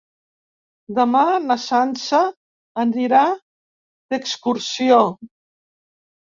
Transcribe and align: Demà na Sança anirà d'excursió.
Demà 0.99 1.21
na 1.49 1.57
Sança 1.65 2.23
anirà 2.87 3.21
d'excursió. 3.37 5.01